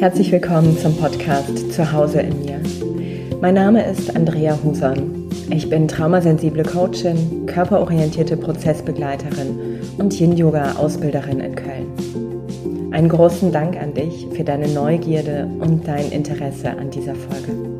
[0.00, 2.58] Herzlich willkommen zum Podcast Zuhause in mir.
[3.42, 5.28] Mein Name ist Andrea Huson.
[5.50, 12.92] Ich bin traumasensible Coachin, körperorientierte Prozessbegleiterin und Yin-Yoga-Ausbilderin in Köln.
[12.92, 17.79] Einen großen Dank an dich für deine Neugierde und dein Interesse an dieser Folge.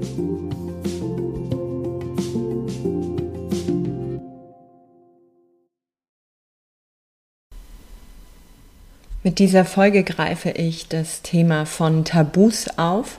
[9.22, 13.18] Mit dieser Folge greife ich das Thema von Tabus auf.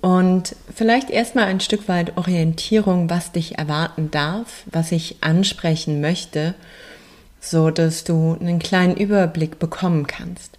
[0.00, 6.54] Und vielleicht erstmal ein Stück weit Orientierung, was dich erwarten darf, was ich ansprechen möchte,
[7.40, 10.56] so dass du einen kleinen Überblick bekommen kannst.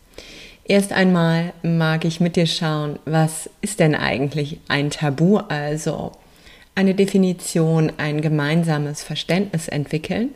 [0.65, 6.12] Erst einmal mag ich mit dir schauen, was ist denn eigentlich ein Tabu, also
[6.76, 10.31] eine Definition, ein gemeinsames Verständnis entwickeln.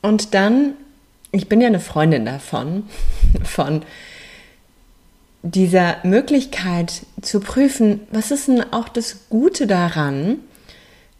[0.00, 0.72] Und dann
[1.32, 2.84] ich bin ja eine Freundin davon,
[3.44, 3.82] von
[5.42, 10.38] dieser Möglichkeit zu prüfen, was ist denn auch das Gute daran,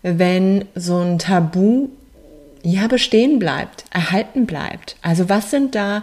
[0.03, 1.89] wenn so ein Tabu
[2.63, 4.97] ja bestehen bleibt, erhalten bleibt.
[5.01, 6.03] Also was sind da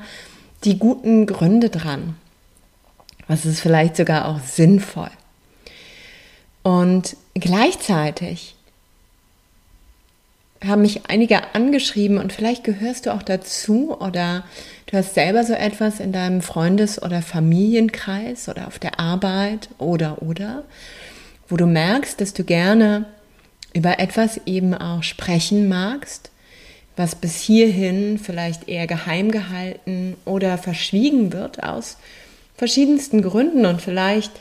[0.64, 2.16] die guten Gründe dran?
[3.28, 5.12] Was ist vielleicht sogar auch sinnvoll?
[6.64, 8.57] Und gleichzeitig
[10.66, 14.44] haben mich einige angeschrieben und vielleicht gehörst du auch dazu oder
[14.88, 20.22] du hast selber so etwas in deinem Freundes- oder Familienkreis oder auf der Arbeit oder
[20.22, 20.64] oder,
[21.48, 23.06] wo du merkst, dass du gerne
[23.74, 26.32] über etwas eben auch sprechen magst,
[26.96, 31.98] was bis hierhin vielleicht eher geheim gehalten oder verschwiegen wird aus
[32.56, 33.68] verschiedensten Gründen.
[33.68, 34.32] Und vielleicht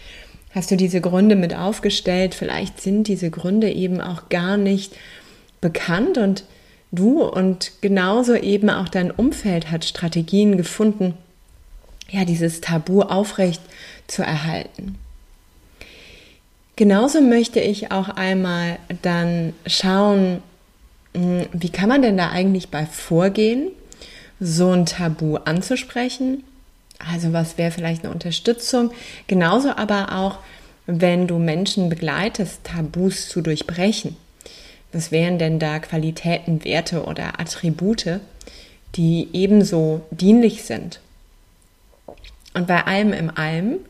[0.55, 4.95] hast du diese Gründe mit aufgestellt, vielleicht sind diese Gründe eben auch gar nicht
[5.61, 6.45] bekannt und
[6.93, 11.15] du und genauso eben auch dein Umfeld hat Strategien gefunden,
[12.11, 13.61] ja, dieses Tabu aufrecht
[14.07, 14.97] zu erhalten.
[16.77, 20.43] Genauso möchte ich auch einmal dann schauen,
[21.15, 23.71] hm, wie kann man denn da eigentlich bei vorgehen,
[24.39, 26.45] so ein Tabu anzusprechen?
[26.99, 28.91] Also was wäre vielleicht eine Unterstützung?
[29.27, 30.39] Genauso aber auch,
[30.87, 34.17] wenn du Menschen begleitest, Tabus zu durchbrechen.
[34.97, 38.19] Was wären denn da Qualitäten, Werte oder Attribute,
[38.95, 41.01] die ebenso dienlich sind?
[42.55, 43.81] Und bei allem im Allem,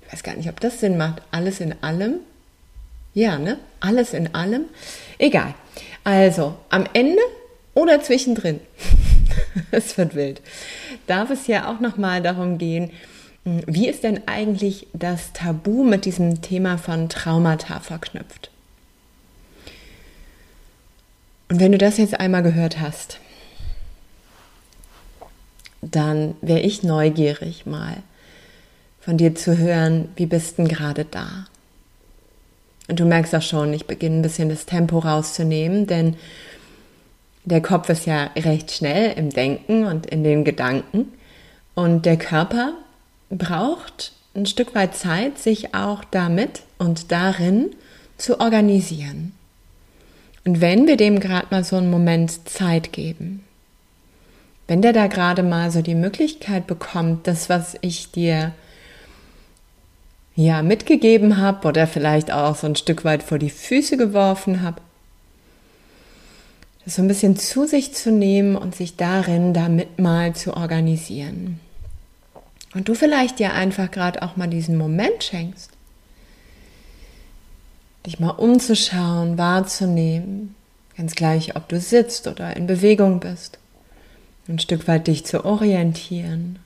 [0.00, 2.14] ich weiß gar nicht, ob das Sinn macht, alles in allem,
[3.12, 3.58] ja, ne?
[3.80, 4.64] Alles in allem,
[5.18, 5.52] egal.
[6.02, 7.20] Also, am Ende
[7.74, 8.60] oder zwischendrin,
[9.70, 10.40] es wird wild,
[11.06, 12.90] darf es ja auch nochmal darum gehen,
[13.44, 18.51] hm, wie ist denn eigentlich das Tabu mit diesem Thema von Traumata verknüpft?
[21.52, 23.18] Und wenn du das jetzt einmal gehört hast,
[25.82, 27.98] dann wäre ich neugierig mal
[29.00, 31.44] von dir zu hören, wie bist denn gerade da?
[32.88, 36.16] Und du merkst auch schon, ich beginne ein bisschen das Tempo rauszunehmen, denn
[37.44, 41.12] der Kopf ist ja recht schnell im Denken und in den Gedanken
[41.74, 42.72] und der Körper
[43.28, 47.72] braucht ein Stück weit Zeit, sich auch damit und darin
[48.16, 49.34] zu organisieren.
[50.44, 53.44] Und wenn wir dem gerade mal so einen Moment Zeit geben,
[54.66, 58.52] wenn der da gerade mal so die Möglichkeit bekommt, das, was ich dir
[60.34, 64.80] ja mitgegeben habe oder vielleicht auch so ein Stück weit vor die Füße geworfen habe,
[66.84, 71.60] das so ein bisschen zu sich zu nehmen und sich darin damit mal zu organisieren.
[72.74, 75.70] Und du vielleicht dir einfach gerade auch mal diesen Moment schenkst,
[78.06, 80.54] dich mal umzuschauen, wahrzunehmen,
[80.96, 83.58] ganz gleich, ob du sitzt oder in Bewegung bist,
[84.48, 86.58] ein Stück weit dich zu orientieren.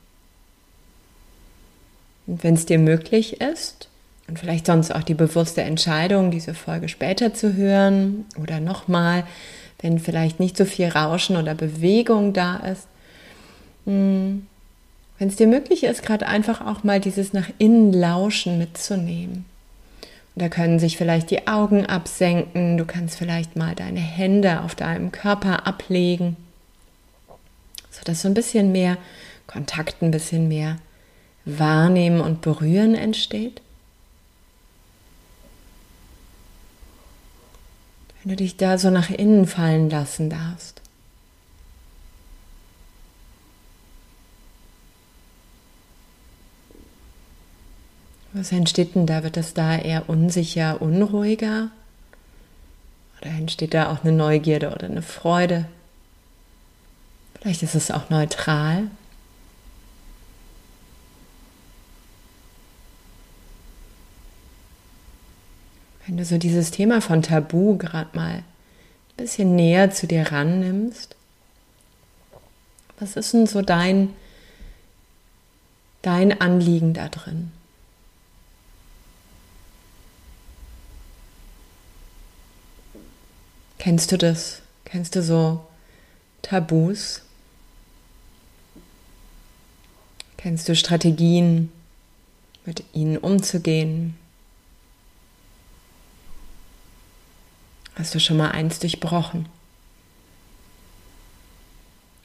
[2.27, 3.89] Und wenn es dir möglich ist,
[4.29, 9.25] und vielleicht sonst auch die bewusste Entscheidung, diese Folge später zu hören oder nochmal,
[9.81, 12.89] wenn vielleicht nicht so viel Rauschen oder Bewegung da ist,
[13.85, 14.47] hm,
[15.19, 19.44] wenn es dir möglich ist, gerade einfach auch mal dieses nach innen Lauschen mitzunehmen.
[20.38, 25.11] Da können sich vielleicht die Augen absenken, du kannst vielleicht mal deine Hände auf deinem
[25.11, 26.37] Körper ablegen,
[27.91, 28.99] sodass so ein bisschen mehr
[29.47, 30.77] Kontakt, ein bisschen mehr
[31.47, 33.62] Wahrnehmen und Berühren entsteht.
[38.23, 40.82] Wenn du dich da so nach innen fallen lassen darfst.
[48.37, 49.23] Was entsteht denn da?
[49.23, 51.71] Wird das da eher unsicher, unruhiger?
[53.21, 55.67] Oder entsteht da auch eine Neugierde oder eine Freude?
[57.41, 58.88] Vielleicht ist es auch neutral.
[66.06, 68.44] wenn du so dieses Thema von Tabu gerade mal ein
[69.17, 71.17] bisschen näher zu dir rannimmst,
[72.99, 74.11] was ist denn so dein,
[76.03, 77.50] dein Anliegen da drin?
[83.78, 84.62] Kennst du das?
[84.84, 85.64] Kennst du so
[86.43, 87.23] Tabus?
[90.37, 91.73] Kennst du Strategien,
[92.64, 94.17] mit ihnen umzugehen?
[97.94, 99.49] Hast du schon mal eins durchbrochen?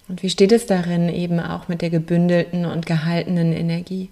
[0.08, 4.10] Und wie steht es darin eben auch mit der gebündelten und gehaltenen Energie?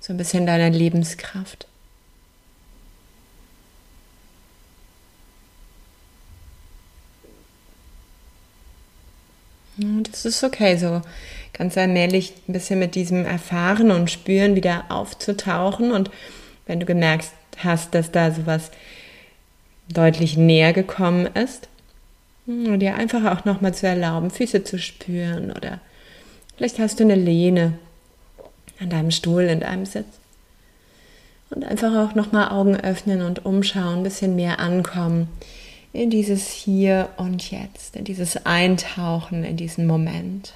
[0.00, 1.66] So ein bisschen deiner Lebenskraft.
[9.82, 11.02] Das ist okay, so
[11.52, 15.92] ganz allmählich ein bisschen mit diesem Erfahren und Spüren wieder aufzutauchen.
[15.92, 16.10] Und
[16.66, 18.70] wenn du gemerkt hast, dass da sowas
[19.92, 21.68] deutlich näher gekommen ist,
[22.46, 25.80] hm, dir einfach auch nochmal zu erlauben, Füße zu spüren oder
[26.56, 27.74] vielleicht hast du eine Lehne
[28.80, 30.06] an deinem Stuhl in deinem Sitz.
[31.50, 35.28] Und einfach auch nochmal Augen öffnen und umschauen, ein bisschen mehr ankommen
[35.92, 40.54] in dieses Hier und Jetzt, in dieses Eintauchen in diesen Moment.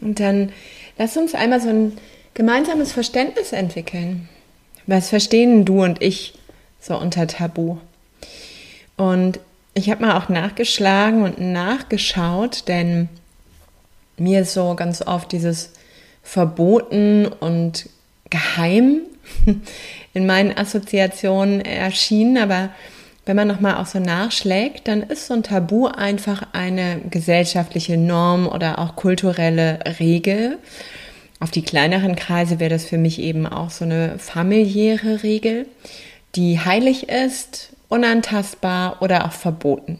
[0.00, 0.52] Und dann
[0.98, 1.98] lass uns einmal so ein
[2.34, 4.28] gemeinsames Verständnis entwickeln.
[4.86, 6.34] Was verstehen du und ich
[6.80, 7.78] so unter Tabu?
[8.96, 9.38] Und
[9.74, 13.08] ich habe mal auch nachgeschlagen und nachgeschaut, denn
[14.16, 15.72] mir ist so ganz oft dieses
[16.22, 17.88] Verboten und
[18.28, 19.00] Geheim
[20.14, 22.70] in meinen Assoziationen erschienen, aber
[23.26, 28.48] wenn man nochmal auch so nachschlägt, dann ist so ein Tabu einfach eine gesellschaftliche Norm
[28.48, 30.58] oder auch kulturelle Regel.
[31.38, 35.66] Auf die kleineren Kreise wäre das für mich eben auch so eine familiäre Regel,
[36.34, 39.98] die heilig ist, unantastbar oder auch verboten.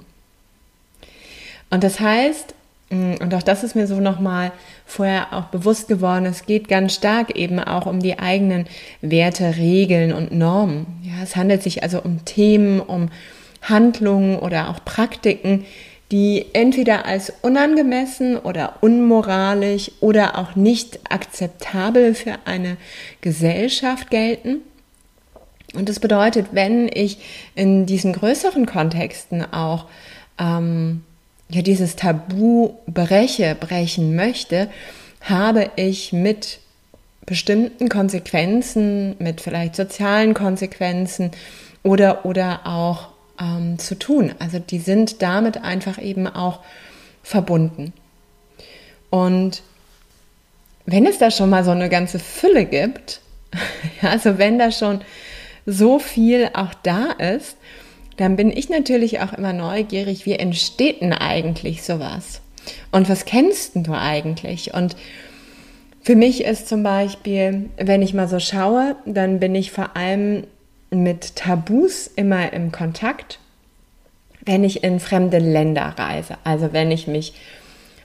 [1.69, 2.55] Und das heißt,
[2.89, 4.53] mm, und auch das ist mir so nochmal
[4.87, 8.67] vorher auch bewusst geworden, es geht ganz stark eben auch um die eigenen
[9.03, 10.87] Werte, Regeln und Normen.
[11.03, 13.11] Ja, es handelt sich also um Themen, um
[13.63, 15.67] Handlungen oder auch Praktiken,
[16.11, 22.77] die entweder als unangemessen oder unmoralisch oder auch nicht akzeptabel für eine
[23.21, 24.63] Gesellschaft gelten.
[25.75, 27.19] Und das bedeutet, wenn ich
[27.55, 29.87] in diesen größeren Kontexten auch
[30.39, 31.05] ähm,
[31.49, 34.69] ja, dieses Tabu breche, brechen möchte,
[35.21, 36.59] habe ich mit
[37.27, 41.31] bestimmten Konsequenzen, mit vielleicht sozialen Konsequenzen
[41.83, 43.09] oder, oder auch
[43.41, 44.35] ähm, zu tun.
[44.39, 46.61] Also die sind damit einfach eben auch
[47.23, 47.93] verbunden.
[49.11, 49.63] Und
[50.87, 53.21] wenn es da schon mal so eine ganze Fülle gibt,
[54.03, 55.03] also wenn da schon
[55.71, 57.57] so viel auch da ist,
[58.17, 62.43] dann bin ich natürlich auch immer neugierig, wie entsteht denn eigentlich sowas?
[62.93, 64.75] Und was kennst du eigentlich?
[64.75, 64.97] Und
[66.03, 70.45] für mich ist zum Beispiel, wenn ich mal so schaue, dann bin ich vor allem
[70.91, 73.39] mit Tabus immer im Kontakt,
[74.45, 76.37] wenn ich in fremde Länder reise.
[76.45, 77.35] Also wenn ich mich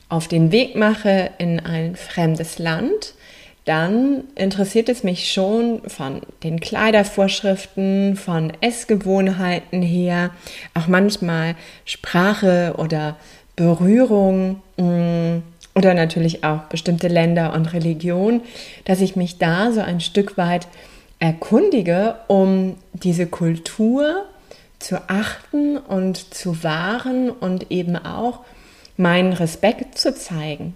[0.07, 3.15] auf den Weg mache in ein fremdes Land,
[3.65, 10.29] dann interessiert es mich schon von den Kleidervorschriften, von Essgewohnheiten her,
[10.75, 13.17] auch manchmal Sprache oder
[13.55, 15.41] Berührung mm,
[15.73, 18.41] oder natürlich auch bestimmte Länder und Religion,
[18.85, 20.67] dass ich mich da so ein Stück weit
[21.19, 24.25] erkundige, um diese Kultur
[24.77, 28.41] zu achten und zu wahren und eben auch
[28.95, 30.75] meinen Respekt zu zeigen.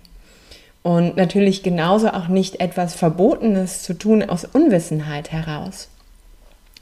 [0.81, 5.89] Und natürlich genauso auch nicht etwas Verbotenes zu tun aus Unwissenheit heraus.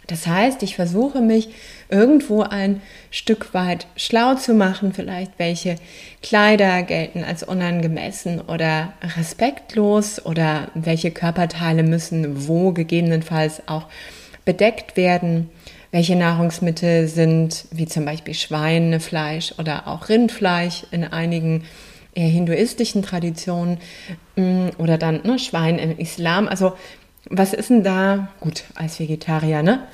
[0.08, 1.50] Das heißt, ich versuche mich
[1.89, 5.75] irgendwo ein Stück weit schlau zu machen, vielleicht welche
[6.24, 13.88] Kleider gelten als unangemessen oder respektlos oder welche Körperteile müssen wo gegebenenfalls auch
[14.46, 15.50] bedeckt werden,
[15.92, 21.66] welche Nahrungsmittel sind, wie zum Beispiel Schweinefleisch oder auch Rindfleisch in einigen
[22.17, 23.77] eher hinduistischen Traditionen
[24.36, 26.47] mm, oder dann ne, Schwein im Islam.
[26.47, 26.74] Also
[27.29, 29.88] was ist denn da gut als Vegetarier, ne?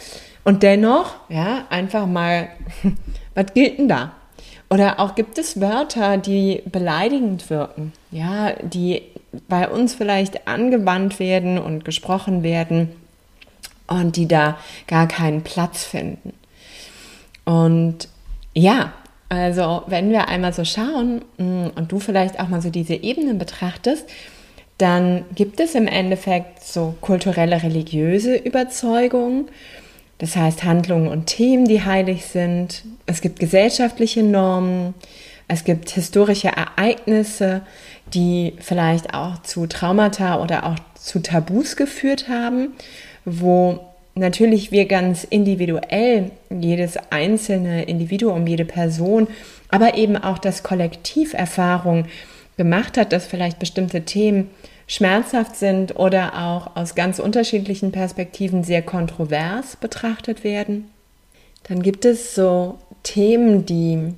[0.44, 2.50] Und dennoch, ja, einfach mal,
[3.36, 4.14] was gilt denn da?
[4.70, 9.04] Oder auch gibt es Wörter, die beleidigend wirken, ja, die
[9.48, 12.90] bei uns vielleicht angewandt werden und gesprochen werden
[13.88, 16.34] und die da gar keinen Platz finden.
[17.46, 18.08] Und
[18.54, 18.94] ja,
[19.30, 23.38] also wenn wir einmal so schauen mm, und du vielleicht auch mal so diese Ebenen
[23.38, 24.08] betrachtest,
[24.78, 29.48] dann gibt es im Endeffekt so kulturelle religiöse Überzeugungen,
[30.18, 32.84] das heißt Handlungen und Themen, die heilig sind.
[33.06, 34.94] Es gibt gesellschaftliche Normen,
[35.48, 37.62] es gibt historische Ereignisse,
[38.14, 42.74] die vielleicht auch zu Traumata oder auch zu Tabus geführt haben,
[43.26, 43.80] wo
[44.16, 49.28] natürlich wir ganz individuell, jedes einzelne Individuum, jede Person,
[49.70, 52.06] aber eben auch das Kollektiv Erfahrung
[52.58, 54.52] gemacht hat, dass vielleicht bestimmte Themen
[54.88, 60.90] schmerzhaft sind oder auch aus ganz unterschiedlichen Perspektiven sehr kontrovers betrachtet werden.
[61.64, 64.14] Dann gibt es so Themen, die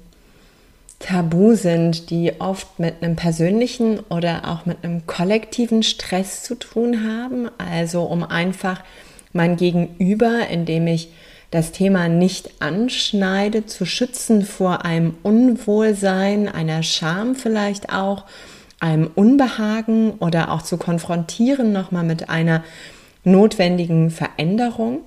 [0.99, 7.07] tabu sind, die oft mit einem persönlichen oder auch mit einem kollektiven Stress zu tun
[7.07, 7.49] haben.
[7.57, 8.83] Also um einfach
[9.35, 11.09] mein Gegenüber, indem ich
[11.51, 18.23] das Thema nicht anschneide, zu schützen vor einem Unwohlsein, einer Scham vielleicht auch,
[18.79, 22.63] einem Unbehagen oder auch zu konfrontieren nochmal mit einer
[23.23, 24.99] notwendigen Veränderung.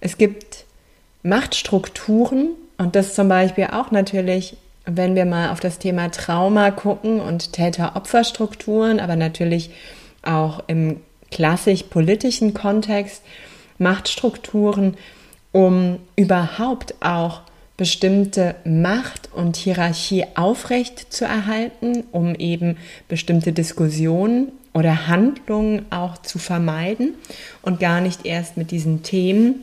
[0.00, 0.64] Es gibt
[1.22, 7.20] Machtstrukturen und das zum Beispiel auch natürlich, wenn wir mal auf das Thema Trauma gucken
[7.20, 9.70] und Täter-Opfer-Strukturen, aber natürlich
[10.22, 13.22] auch im klassisch politischen Kontext
[13.78, 14.96] Machtstrukturen,
[15.52, 17.42] um überhaupt auch
[17.76, 26.38] bestimmte Macht und Hierarchie aufrecht zu erhalten, um eben bestimmte Diskussionen oder Handlungen auch zu
[26.38, 27.14] vermeiden
[27.62, 29.62] und gar nicht erst mit diesen Themen,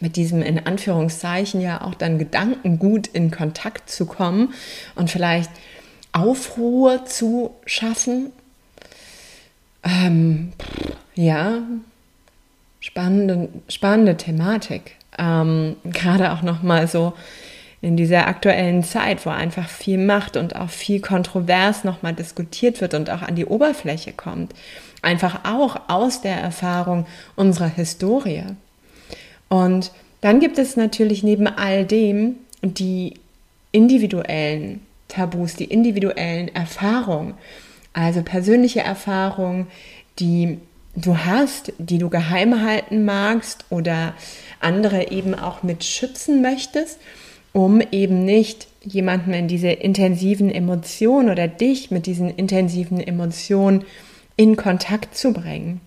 [0.00, 4.52] mit diesem in Anführungszeichen ja auch dann Gedankengut in Kontakt zu kommen
[4.96, 5.50] und vielleicht
[6.12, 8.32] Aufruhr zu schaffen
[9.86, 10.52] ähm,
[11.14, 11.62] ja,
[12.80, 14.96] spannende, spannende Thematik.
[15.18, 17.14] Ähm, Gerade auch nochmal so
[17.80, 22.94] in dieser aktuellen Zeit, wo einfach viel Macht und auch viel kontrovers nochmal diskutiert wird
[22.94, 24.54] und auch an die Oberfläche kommt.
[25.02, 28.44] Einfach auch aus der Erfahrung unserer Historie.
[29.48, 33.14] Und dann gibt es natürlich neben all dem die
[33.70, 37.34] individuellen Tabus, die individuellen Erfahrungen.
[37.96, 39.68] Also persönliche Erfahrungen,
[40.18, 40.58] die
[40.96, 44.12] du hast, die du geheim halten magst oder
[44.60, 46.98] andere eben auch mit schützen möchtest,
[47.54, 53.86] um eben nicht jemanden in diese intensiven Emotionen oder dich mit diesen intensiven Emotionen
[54.36, 55.80] in Kontakt zu bringen.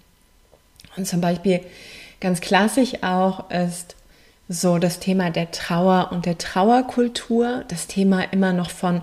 [0.98, 1.60] Und zum Beispiel
[2.20, 3.96] ganz klassisch auch ist
[4.48, 9.02] so das Thema der Trauer und der Trauerkultur, das Thema immer noch von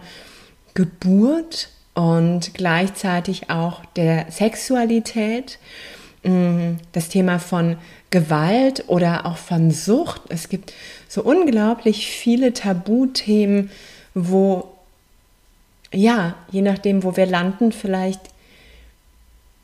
[0.75, 5.59] Geburt und gleichzeitig auch der Sexualität,
[6.25, 7.79] mm, das Thema von
[8.11, 10.21] Gewalt oder auch von Sucht.
[10.29, 10.75] Es gibt
[11.09, 13.71] so unglaublich viele Tabuthemen,
[14.13, 14.69] wo,
[15.91, 18.21] ja, je nachdem, wo wir landen, vielleicht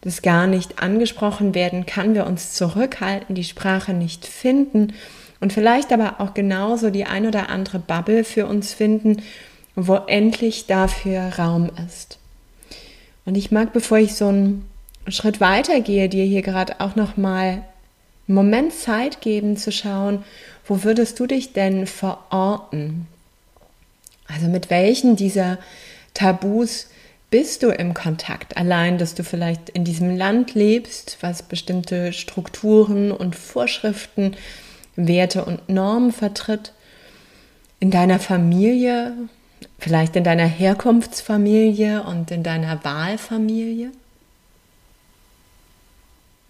[0.01, 4.95] das gar nicht angesprochen werden kann, wir uns zurückhalten, die Sprache nicht finden
[5.41, 9.23] und vielleicht aber auch genauso die ein oder andere Bubble für uns finden,
[9.77, 12.19] wo endlich dafür Raum ist.
[13.25, 14.69] Und ich mag, bevor ich so einen
[15.09, 17.64] Schritt weiter gehe, dir hier gerade auch noch mal
[18.29, 20.25] einen Moment Zeit geben zu schauen,
[20.67, 23.07] wo würdest du dich denn verorten?
[24.29, 25.59] Also mit welchen dieser
[26.14, 26.88] Tabus
[27.31, 28.57] bist du im Kontakt?
[28.57, 34.37] Allein, dass du vielleicht in diesem Land lebst, was bestimmte Strukturen und Vorschriften,
[34.97, 36.73] Werte und Normen vertritt,
[37.81, 39.14] in deiner Familie,
[39.83, 43.91] Vielleicht in deiner Herkunftsfamilie und in deiner Wahlfamilie.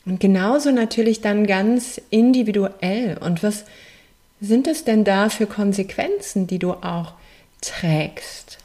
[0.04, 3.16] Und genauso natürlich dann ganz individuell.
[3.16, 3.64] Und was
[4.42, 7.14] sind es denn da für Konsequenzen, die du auch
[7.62, 8.58] trägst?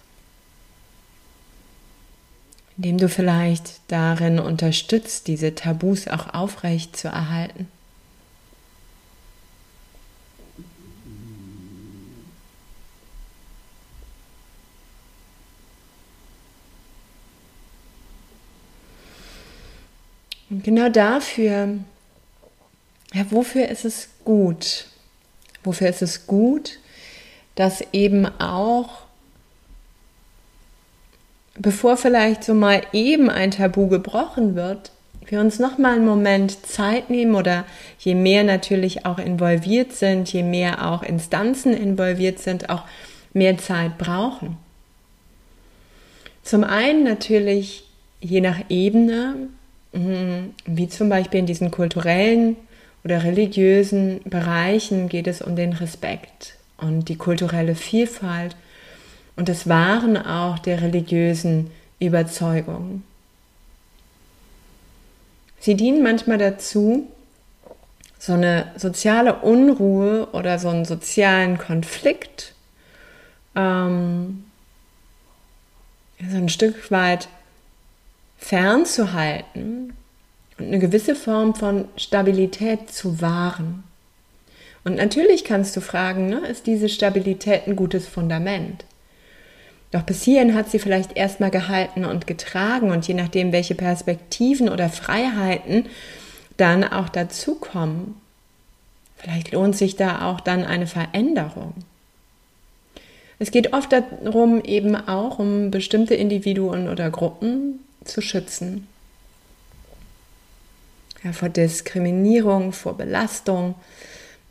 [2.76, 7.70] Indem du vielleicht darin unterstützt, diese Tabus auch aufrecht zu erhalten.
[20.50, 21.77] Und genau dafür,
[23.13, 24.86] ja, wofür ist es gut?
[25.63, 26.80] Wofür ist es gut,
[27.56, 29.01] dass eben auch,
[31.58, 34.92] bevor vielleicht so mal eben ein Tabu gebrochen wird,
[35.32, 37.66] wir uns noch mal einen Moment Zeit nehmen oder
[38.00, 42.84] je mehr natürlich auch involviert sind, je mehr auch Instanzen involviert sind, auch
[43.34, 44.58] mehr Zeit brauchen.
[46.44, 47.84] Zum einen natürlich
[48.22, 49.50] je nach Ebene.
[50.66, 52.56] Wie zum Beispiel in diesen kulturellen
[53.04, 58.56] oder religiösen Bereichen geht es um den Respekt und die kulturelle Vielfalt
[59.36, 63.04] und des Wahren auch der religiösen Überzeugungen.
[65.60, 67.08] Sie dienen manchmal dazu,
[68.20, 72.54] so eine soziale Unruhe oder so einen sozialen Konflikt
[73.58, 74.44] ähm,
[76.20, 77.27] so ein Stück weit
[78.38, 79.94] fernzuhalten
[80.58, 83.84] und eine gewisse Form von Stabilität zu wahren.
[84.84, 88.86] Und natürlich kannst du fragen, ne, ist diese Stabilität ein gutes Fundament?
[89.91, 94.70] Doch bis hierhin hat sie vielleicht erstmal gehalten und getragen und je nachdem, welche Perspektiven
[94.70, 95.86] oder Freiheiten
[96.58, 98.15] dann auch dazukommen,
[99.15, 101.74] vielleicht lohnt sich da auch dann eine Veränderung.
[103.39, 108.88] Es geht oft darum, eben auch um bestimmte Individuen oder Gruppen zu schützen.
[111.24, 113.76] Ja, vor Diskriminierung, vor Belastung.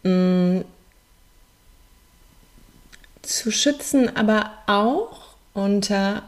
[0.03, 0.65] Mh, mm,
[3.23, 6.23] zu schützen, aber auch unter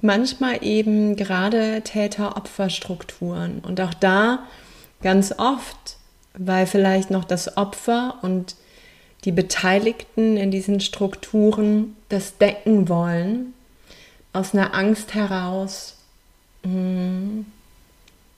[0.00, 3.60] manchmal eben gerade Täter-Opfer-Strukturen.
[3.60, 4.40] Und auch da
[5.02, 5.96] ganz oft,
[6.34, 8.56] weil vielleicht noch das Opfer und
[9.24, 13.54] die Beteiligten in diesen Strukturen das decken wollen,
[14.32, 15.96] aus einer Angst heraus,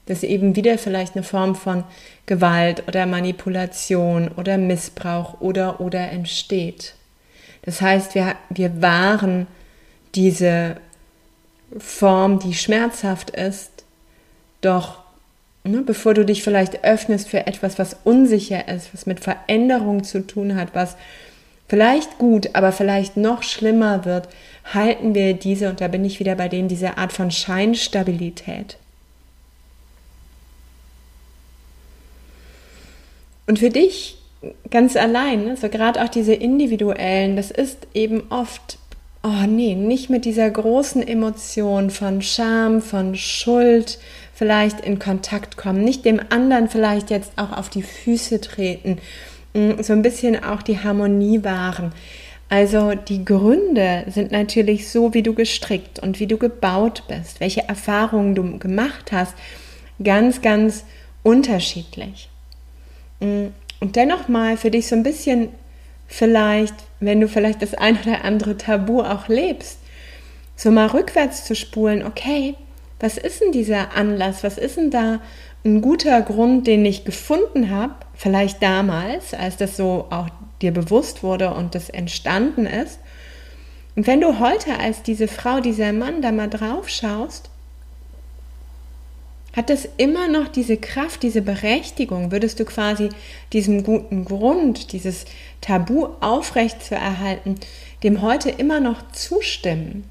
[0.06, 1.84] dass eben wieder vielleicht eine Form von
[2.26, 6.94] Gewalt oder Manipulation oder Missbrauch oder oder entsteht.
[7.62, 9.46] Das heißt, wir, wir wahren
[10.14, 10.76] diese
[11.78, 13.70] Form, die schmerzhaft ist,
[14.60, 15.02] doch
[15.64, 20.26] ne, bevor du dich vielleicht öffnest für etwas, was unsicher ist, was mit Veränderung zu
[20.26, 20.96] tun hat, was
[21.68, 24.28] vielleicht gut, aber vielleicht noch schlimmer wird,
[24.64, 28.76] halten wir diese, und da bin ich wieder bei denen, diese Art von Scheinstabilität.
[33.46, 34.18] Und für dich
[34.70, 38.78] ganz allein, ne, so gerade auch diese individuellen, das ist eben oft
[39.22, 43.98] oh nee, nicht mit dieser großen Emotion von Scham, von Schuld
[44.34, 48.98] vielleicht in Kontakt kommen, nicht dem anderen vielleicht jetzt auch auf die Füße treten,
[49.54, 51.92] mm, so ein bisschen auch die Harmonie wahren.
[52.52, 57.66] Also die Gründe sind natürlich so, wie du gestrickt und wie du gebaut bist, welche
[57.66, 59.34] Erfahrungen du gemacht hast,
[60.04, 60.84] ganz, ganz
[61.22, 62.28] unterschiedlich.
[63.20, 63.46] Mm,
[63.80, 65.48] und dennoch mal für dich so ein bisschen
[66.06, 69.78] vielleicht, wenn du vielleicht das ein oder andere Tabu auch lebst,
[70.54, 72.54] so mal rückwärts zu spulen, okay,
[73.00, 75.20] was ist denn dieser Anlass, was ist denn da
[75.64, 80.28] ein guter Grund, den ich gefunden habe, vielleicht damals, als das so auch
[80.62, 82.98] dir bewusst wurde und das entstanden ist.
[83.94, 87.50] Und wenn du heute als diese Frau, dieser Mann da mal drauf schaust,
[89.54, 92.32] hat das immer noch diese Kraft, diese Berechtigung?
[92.32, 93.10] Würdest du quasi
[93.52, 95.26] diesem guten Grund, dieses
[95.60, 97.56] Tabu aufrecht zu erhalten,
[98.02, 100.08] dem heute immer noch zustimmen?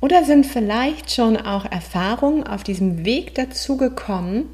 [0.00, 4.44] Oder sind vielleicht schon auch Erfahrungen auf diesem Weg dazu gekommen,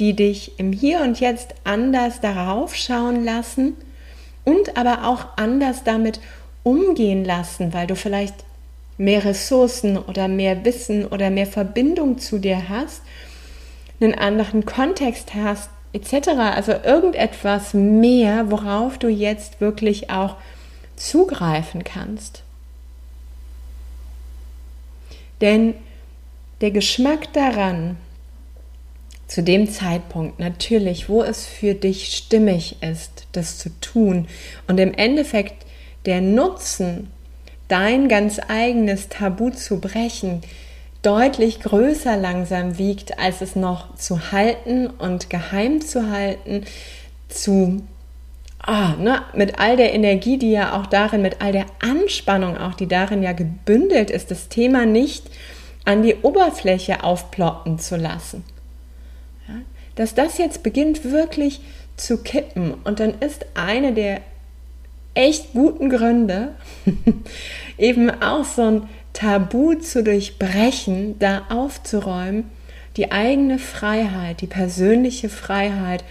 [0.00, 3.74] die dich im Hier und Jetzt anders darauf schauen lassen
[4.44, 6.20] und aber auch anders damit
[6.62, 8.34] umgehen lassen, weil du vielleicht
[8.96, 13.02] mehr Ressourcen oder mehr Wissen oder mehr Verbindung zu dir hast
[14.00, 16.28] einen anderen Kontext hast, etc.
[16.54, 20.36] Also irgendetwas mehr, worauf du jetzt wirklich auch
[20.96, 22.42] zugreifen kannst.
[25.40, 25.74] Denn
[26.60, 27.96] der Geschmack daran,
[29.28, 34.26] zu dem Zeitpunkt natürlich, wo es für dich stimmig ist, das zu tun
[34.66, 35.66] und im Endeffekt
[36.06, 37.10] der Nutzen,
[37.68, 40.40] dein ganz eigenes Tabu zu brechen,
[41.02, 46.64] deutlich größer langsam wiegt, als es noch zu halten und geheim zu halten,
[47.28, 47.82] zu
[48.60, 52.74] ah, ne, mit all der Energie, die ja auch darin, mit all der Anspannung auch,
[52.74, 55.26] die darin ja gebündelt ist, das Thema nicht
[55.84, 58.44] an die Oberfläche aufploppen zu lassen.
[59.98, 61.60] Dass das jetzt beginnt wirklich
[61.96, 64.20] zu kippen und dann ist eine der
[65.14, 66.54] echt guten Gründe
[67.78, 72.44] eben auch so ein Tabu zu durchbrechen, da aufzuräumen,
[72.96, 76.04] die eigene Freiheit, die persönliche Freiheit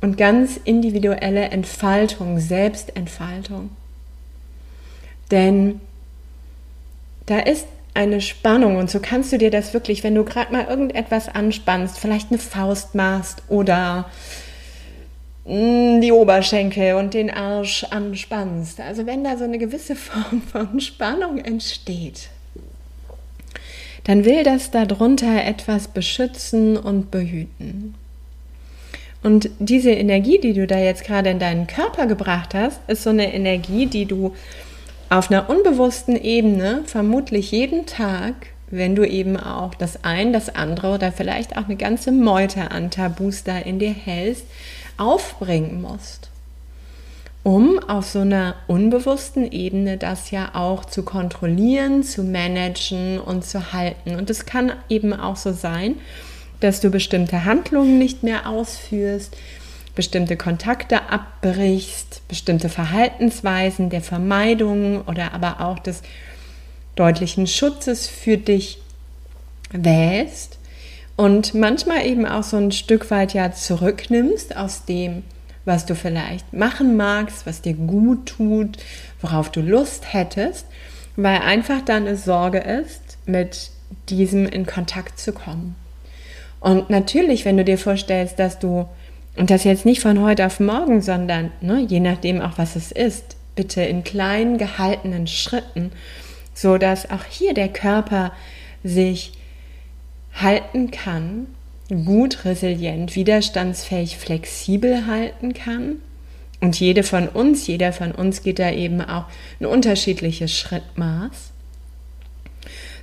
[0.00, 3.68] und ganz individuelle Entfaltung, Selbstentfaltung.
[5.30, 5.82] Denn
[7.26, 10.66] da ist eine Spannung und so kannst du dir das wirklich, wenn du gerade mal
[10.66, 14.10] irgendetwas anspannst, vielleicht eine Faust machst oder
[15.46, 18.80] mm, die Oberschenkel und den Arsch anspannst.
[18.80, 22.28] Also wenn da so eine gewisse Form von Spannung entsteht,
[24.04, 27.94] dann will das darunter etwas beschützen und behüten.
[29.22, 33.10] Und diese Energie, die du da jetzt gerade in deinen Körper gebracht hast, ist so
[33.10, 34.34] eine Energie, die du
[35.08, 38.34] auf einer unbewussten Ebene vermutlich jeden Tag,
[38.70, 42.90] wenn du eben auch das ein, das andere oder vielleicht auch eine ganze Meute an
[42.90, 44.44] Tabus da in dir hältst,
[44.96, 46.30] aufbringen musst
[47.46, 53.72] um auf so einer unbewussten Ebene das ja auch zu kontrollieren, zu managen und zu
[53.72, 54.16] halten.
[54.16, 55.94] Und es kann eben auch so sein,
[56.58, 59.36] dass du bestimmte Handlungen nicht mehr ausführst,
[59.96, 66.02] bestimmte Kontakte abbrichst, bestimmte Verhaltensweisen der Vermeidung oder aber auch des
[66.94, 68.78] deutlichen Schutzes für dich
[69.72, 70.58] wählst
[71.16, 75.24] und manchmal eben auch so ein Stück weit ja zurücknimmst aus dem,
[75.64, 78.78] was du vielleicht machen magst, was dir gut tut,
[79.20, 80.66] worauf du Lust hättest,
[81.16, 83.70] weil einfach deine Sorge ist, mit
[84.08, 85.74] diesem in Kontakt zu kommen.
[86.60, 88.86] Und natürlich, wenn du dir vorstellst, dass du,
[89.36, 92.92] und das jetzt nicht von heute auf morgen, sondern ne, je nachdem auch, was es
[92.92, 95.92] ist, bitte in kleinen gehaltenen Schritten,
[96.54, 98.32] so dass auch hier der Körper
[98.82, 99.32] sich
[100.32, 101.46] halten kann
[101.88, 105.96] gut resilient, widerstandsfähig, flexibel halten kann.
[106.60, 109.26] Und jede von uns, jeder von uns geht da eben auch
[109.60, 111.52] ein unterschiedliches Schrittmaß,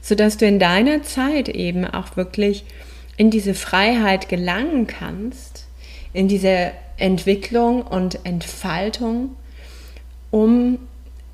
[0.02, 2.65] sodass du in deiner Zeit eben auch wirklich
[3.15, 5.52] in diese Freiheit gelangen kannst,
[6.13, 9.36] in diese Entwicklung und Entfaltung,
[10.32, 10.80] um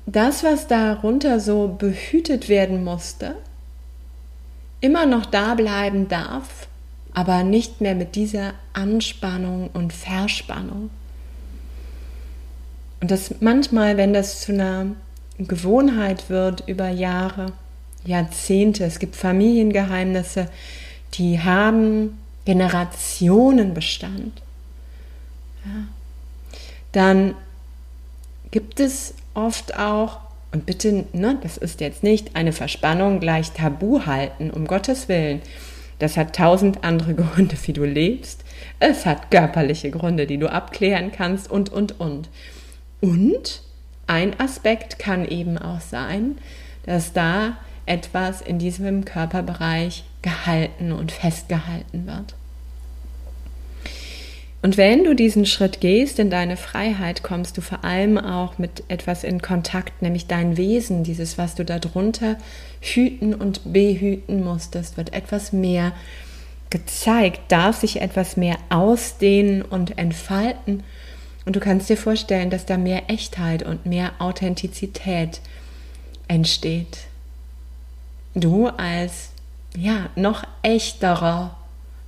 [0.06, 3.36] das, was darunter so behütet werden musste,
[4.80, 6.68] immer noch da bleiben darf
[7.12, 10.90] aber nicht mehr mit dieser Anspannung und Verspannung.
[13.00, 14.86] Und das manchmal, wenn das zu einer
[15.38, 17.46] Gewohnheit wird über Jahre,
[18.04, 20.48] Jahrzehnte, es gibt Familiengeheimnisse,
[21.14, 24.42] die haben Generationenbestand,
[25.64, 25.82] ja,
[26.92, 27.34] dann
[28.50, 30.20] gibt es oft auch,
[30.52, 35.40] und bitte, ne, das ist jetzt nicht eine Verspannung gleich Tabu halten, um Gottes Willen,
[35.98, 38.44] das hat tausend andere Gründe, wie du lebst.
[38.80, 42.28] Es hat körperliche Gründe, die du abklären kannst und, und, und.
[43.00, 43.62] Und
[44.06, 46.38] ein Aspekt kann eben auch sein,
[46.84, 52.34] dass da etwas in diesem Körperbereich gehalten und festgehalten wird.
[54.62, 58.84] Und wenn du diesen Schritt gehst in deine Freiheit, kommst du vor allem auch mit
[58.88, 62.36] etwas in Kontakt, nämlich dein Wesen, dieses, was du darunter
[62.80, 65.92] hüten und behüten musstest, wird etwas mehr
[66.68, 70.82] gezeigt, darf sich etwas mehr ausdehnen und entfalten.
[71.46, 75.40] Und du kannst dir vorstellen, dass da mehr Echtheit und mehr Authentizität
[76.28, 76.98] entsteht.
[78.34, 79.30] Du als
[79.76, 81.56] ja noch echterer,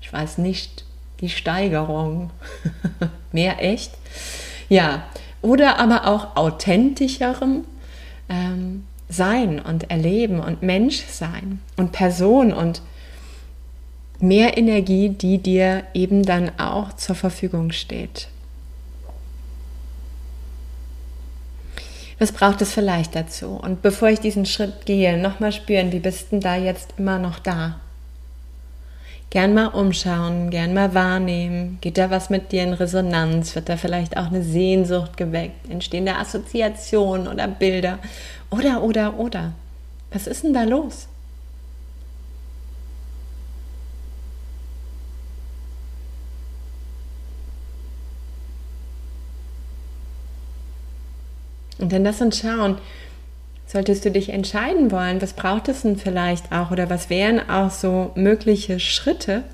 [0.03, 0.85] ich weiß nicht,
[1.23, 2.31] die Steigerung.
[3.33, 3.93] Mehr echt.
[4.69, 5.05] Ja,
[5.41, 7.65] oder aber auch authentischeren
[8.29, 12.83] ähm, Sein und Erleben und Menschsein und Person und
[14.19, 18.29] mehr Energie, die dir eben dann auch zur Verfügung steht.
[22.19, 23.59] Was braucht es vielleicht dazu?
[23.61, 27.41] Und bevor ich diesen Schritt gehe, nochmal spüren, wie bist denn da jetzt immer noch
[27.41, 27.81] da?
[29.33, 31.79] Gern mal umschauen, gern mal wahrnehmen.
[31.81, 33.55] Geht da was mit dir in Resonanz?
[33.55, 35.71] Wird da vielleicht auch eine Sehnsucht geweckt?
[35.71, 37.99] Entstehen da Assoziationen oder Bilder?
[38.51, 39.53] Oder, oder, oder.
[40.13, 41.09] Was ist denn da los?
[51.79, 52.77] Und dann lass uns schauen,
[53.73, 57.71] Solltest du dich entscheiden wollen, was braucht es denn vielleicht auch oder was wären auch
[57.71, 59.45] so mögliche Schritte,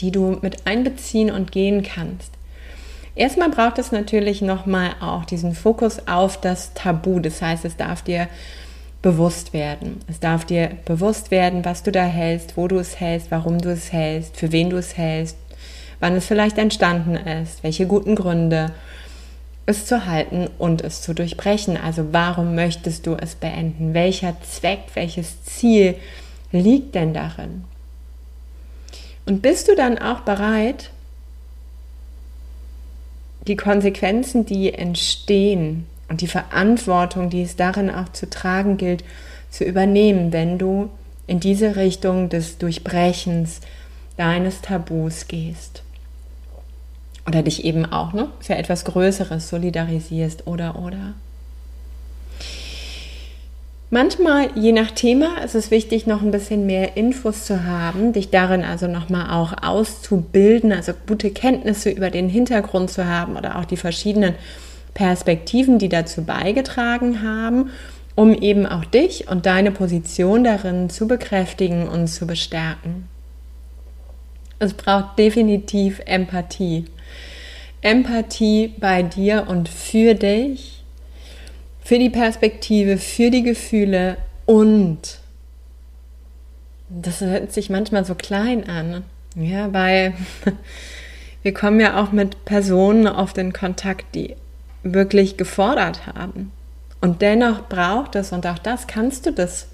[0.00, 2.32] die du mit einbeziehen und gehen kannst?
[3.14, 7.20] Erstmal braucht es natürlich nochmal auch diesen Fokus auf das Tabu.
[7.20, 8.26] Das heißt, es darf dir
[9.00, 10.00] bewusst werden.
[10.08, 13.70] Es darf dir bewusst werden, was du da hältst, wo du es hältst, warum du
[13.70, 15.36] es hältst, für wen du es hältst,
[16.00, 18.72] wann es vielleicht entstanden ist, welche guten Gründe
[19.66, 21.76] es zu halten und es zu durchbrechen.
[21.76, 23.94] Also warum möchtest du es beenden?
[23.94, 25.94] Welcher Zweck, welches Ziel
[26.50, 27.64] liegt denn darin?
[29.24, 30.90] Und bist du dann auch bereit,
[33.46, 39.04] die Konsequenzen, die entstehen und die Verantwortung, die es darin auch zu tragen gilt,
[39.50, 40.90] zu übernehmen, wenn du
[41.26, 43.60] in diese Richtung des Durchbrechens
[44.16, 45.82] deines Tabus gehst?
[47.26, 51.14] Oder dich eben auch ne, für etwas Größeres solidarisierst oder oder.
[53.94, 58.30] Manchmal, je nach Thema, ist es wichtig, noch ein bisschen mehr Infos zu haben, dich
[58.30, 63.66] darin also nochmal auch auszubilden, also gute Kenntnisse über den Hintergrund zu haben oder auch
[63.66, 64.34] die verschiedenen
[64.94, 67.68] Perspektiven, die dazu beigetragen haben,
[68.14, 73.08] um eben auch dich und deine Position darin zu bekräftigen und zu bestärken.
[74.58, 76.86] Es braucht definitiv Empathie.
[77.82, 80.82] Empathie bei dir und für dich,
[81.84, 84.16] für die Perspektive, für die Gefühle
[84.46, 85.18] und
[86.88, 90.14] das hört sich manchmal so klein an, ja, weil
[91.42, 94.36] wir kommen ja auch mit Personen auf den Kontakt, die
[94.82, 96.52] wirklich gefordert haben.
[97.00, 99.66] Und dennoch braucht es, und auch das kannst du das,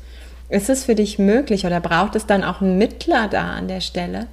[0.49, 3.81] ist es für dich möglich oder braucht es dann auch einen Mittler da an der
[3.81, 4.27] Stelle,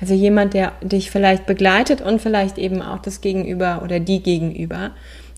[0.00, 4.90] also jemand, der dich vielleicht begleitet und vielleicht eben auch das Gegenüber oder die Gegenüber.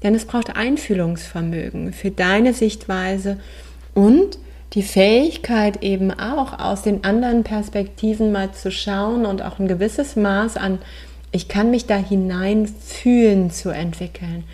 [0.03, 3.39] Denn es braucht Einfühlungsvermögen für deine Sichtweise
[3.95, 4.39] und
[4.73, 10.17] die Fähigkeit eben auch aus den anderen Perspektiven mal zu schauen und auch ein gewisses
[10.17, 10.79] Maß an,
[11.33, 14.45] ich kann mich da hineinfühlen zu entwickeln.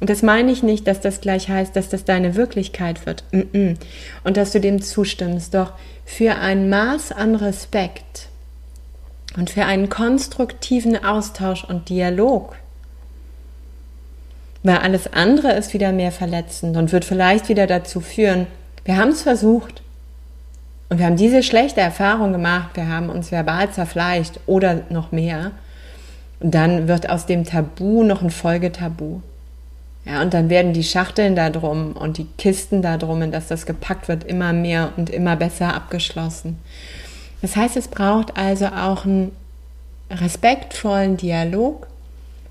[0.00, 4.36] Und das meine ich nicht, dass das gleich heißt, dass das deine Wirklichkeit wird und
[4.36, 5.54] dass du dem zustimmst.
[5.54, 8.28] Doch für ein Maß an Respekt
[9.36, 12.56] und für einen konstruktiven Austausch und Dialog.
[14.62, 18.46] Weil alles andere ist wieder mehr verletzend und wird vielleicht wieder dazu führen,
[18.84, 19.82] wir haben es versucht
[20.88, 25.52] und wir haben diese schlechte Erfahrung gemacht, wir haben uns verbal zerfleischt oder noch mehr.
[26.40, 29.20] Und dann wird aus dem Tabu noch ein Folgetabu.
[30.04, 33.46] Ja, und dann werden die Schachteln da drum und die Kisten da drum, in dass
[33.46, 36.58] das gepackt wird, immer mehr und immer besser abgeschlossen.
[37.42, 39.32] Das heißt, es braucht also auch einen
[40.10, 41.88] respektvollen Dialog,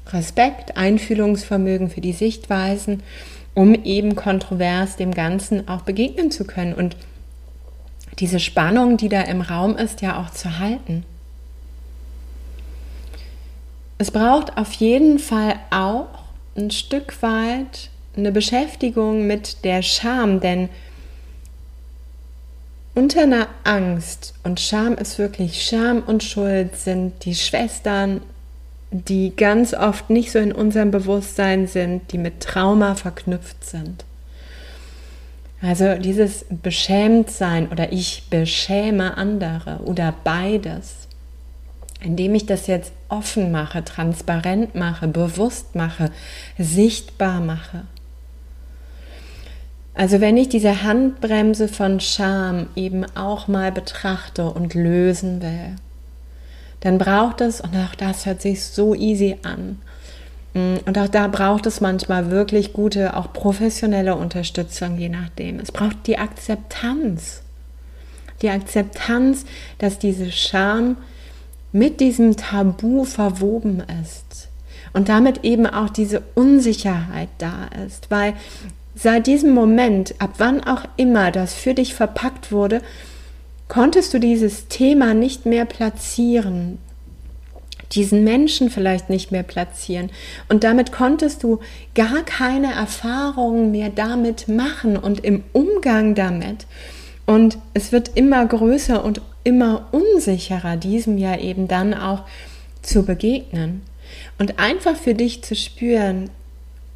[0.07, 3.01] Respekt, Einfühlungsvermögen für die Sichtweisen,
[3.53, 6.95] um eben kontrovers dem Ganzen auch begegnen zu können und
[8.19, 11.05] diese Spannung, die da im Raum ist, ja auch zu halten.
[13.97, 16.07] Es braucht auf jeden Fall auch
[16.57, 20.69] ein Stück weit eine Beschäftigung mit der Scham, denn
[22.93, 28.21] unter einer Angst und Scham ist wirklich Scham und Schuld sind die Schwestern,
[28.91, 34.03] die ganz oft nicht so in unserem Bewusstsein sind, die mit Trauma verknüpft sind.
[35.61, 41.07] Also dieses Beschämtsein oder ich beschäme andere oder beides,
[42.01, 46.11] indem ich das jetzt offen mache, transparent mache, bewusst mache,
[46.57, 47.83] sichtbar mache.
[49.93, 55.75] Also wenn ich diese Handbremse von Scham eben auch mal betrachte und lösen will,
[56.79, 59.79] dann braucht es, und auch das hört sich so easy an,
[60.53, 65.59] mm, und auch da braucht es manchmal wirklich gute, auch professionelle Unterstützung, je nachdem.
[65.59, 67.41] Es braucht die Akzeptanz.
[68.41, 69.45] Die Akzeptanz,
[69.77, 70.97] dass diese Scham
[71.71, 74.49] mit diesem Tabu verwoben ist.
[74.93, 78.09] Und damit eben auch diese Unsicherheit da ist.
[78.09, 78.33] Weil
[79.01, 82.83] Seit diesem Moment, ab wann auch immer das für dich verpackt wurde,
[83.67, 86.77] konntest du dieses Thema nicht mehr platzieren,
[87.93, 90.11] diesen Menschen vielleicht nicht mehr platzieren.
[90.49, 91.61] Und damit konntest du
[91.95, 96.67] gar keine Erfahrungen mehr damit machen und im Umgang damit.
[97.25, 102.25] Und es wird immer größer und immer unsicherer, diesem ja eben dann auch
[102.83, 103.81] zu begegnen.
[104.37, 106.29] Und einfach für dich zu spüren,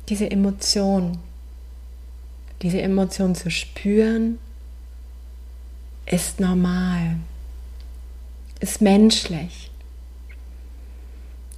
[0.07, 1.17] diese Emotionen,
[2.61, 4.39] diese Emotion zu spüren,
[6.05, 7.17] ist normal,
[8.59, 9.71] ist menschlich.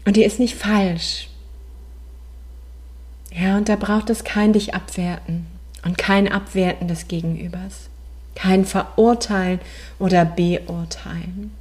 [0.06, 1.30] Und die ist nicht falsch.
[3.32, 5.46] Ja, und da braucht es kein dich abwerten
[5.84, 7.90] und kein Abwerten des Gegenübers,
[8.36, 9.60] kein Verurteilen
[10.00, 11.52] oder Beurteilen.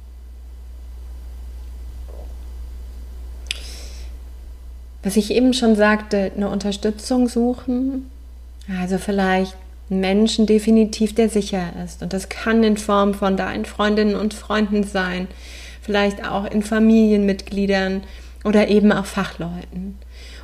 [5.03, 8.09] Was ich eben schon sagte, eine Unterstützung suchen,
[8.79, 9.55] also vielleicht
[9.89, 12.03] einen Menschen definitiv, der sicher ist.
[12.03, 15.27] Und das kann in Form von deinen Freundinnen und Freunden sein,
[15.81, 18.03] vielleicht auch in Familienmitgliedern
[18.43, 19.97] oder eben auch Fachleuten.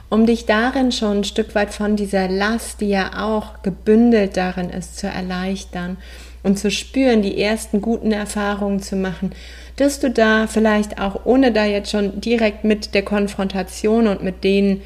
[0.10, 4.70] Um dich darin schon ein Stück weit von dieser Last, die ja auch gebündelt darin
[4.70, 5.98] ist, zu erleichtern
[6.44, 9.32] und zu spüren, die ersten guten Erfahrungen zu machen,
[9.78, 14.44] dass du da vielleicht auch, ohne da jetzt schon direkt mit der Konfrontation und mit
[14.44, 14.82] denen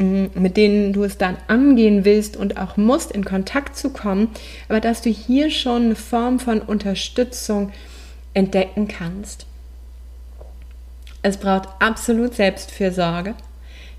[0.00, 4.28] mit denen du es dann angehen willst und auch musst, in Kontakt zu kommen,
[4.68, 7.70] aber dass du hier schon eine Form von Unterstützung
[8.32, 9.46] entdecken kannst.
[11.22, 13.34] Es braucht absolut Selbstfürsorge.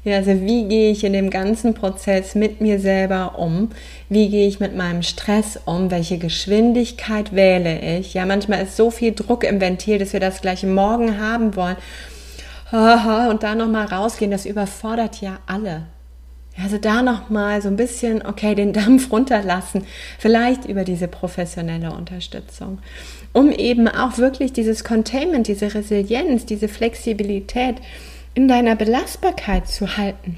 [0.04, 3.70] Ja, also wie gehe ich in dem ganzen Prozess mit mir selber um?
[4.10, 5.92] Wie gehe ich mit meinem Stress um?
[5.92, 8.16] Welche Geschwindigkeit wähle ich?
[8.16, 11.78] Ja, manchmal ist so viel Druck im Ventil, dass wir das gleich morgen haben wollen
[12.72, 15.88] und da nochmal rausgehen, das überfordert ja alle.
[16.62, 19.86] Also da nochmal so ein bisschen, okay, den Dampf runterlassen,
[20.20, 22.80] vielleicht über diese professionelle Unterstützung,
[23.34, 27.76] um eben auch wirklich dieses Containment, diese Resilienz, diese Flexibilität
[28.34, 30.38] in deiner Belastbarkeit zu halten.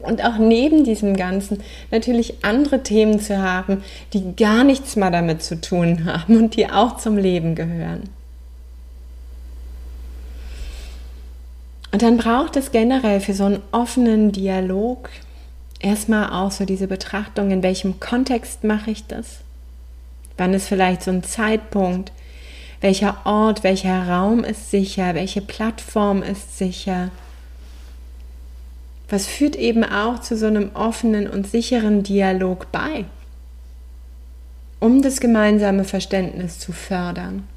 [0.00, 5.42] Und auch neben diesem Ganzen natürlich andere Themen zu haben, die gar nichts mehr damit
[5.42, 8.10] zu tun haben und die auch zum Leben gehören.
[11.96, 15.08] Und dann braucht es generell für so einen offenen Dialog
[15.80, 19.38] erstmal auch so diese Betrachtung, in welchem Kontext mache ich das?
[20.36, 22.12] Wann ist vielleicht so ein Zeitpunkt?
[22.82, 25.14] Welcher Ort, welcher Raum ist sicher?
[25.14, 27.12] Welche Plattform ist sicher?
[29.08, 33.06] Was führt eben auch zu so einem offenen und sicheren Dialog bei,
[34.80, 37.48] um das gemeinsame Verständnis zu fördern,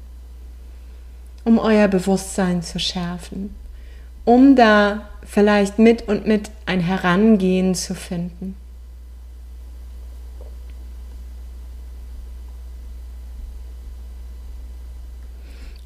[1.44, 3.54] um euer Bewusstsein zu schärfen,
[4.30, 8.54] um da vielleicht mit und mit ein Herangehen zu finden.